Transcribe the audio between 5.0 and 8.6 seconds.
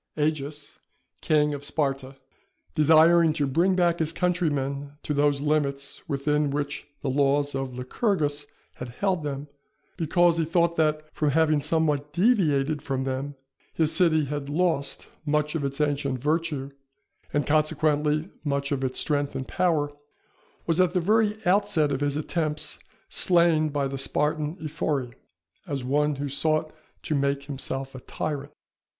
to those limits within which the laws of Lycurgus